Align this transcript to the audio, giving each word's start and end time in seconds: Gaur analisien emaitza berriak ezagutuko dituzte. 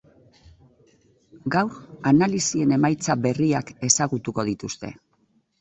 Gaur 1.57 1.75
analisien 2.13 2.73
emaitza 2.79 3.19
berriak 3.27 3.73
ezagutuko 3.89 4.51
dituzte. 4.53 4.93